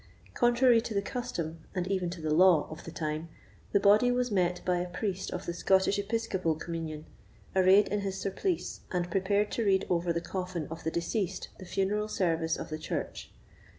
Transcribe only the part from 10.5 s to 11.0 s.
of the